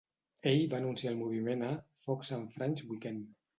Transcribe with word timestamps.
Ell 0.51 0.63
va 0.71 0.75
anunciar 0.77 1.11
el 1.11 1.19
moviment 1.19 1.63
a 1.69 1.71
"Fox 2.09 2.35
and 2.41 2.51
Friends 2.59 2.91
Weekend". 2.91 3.33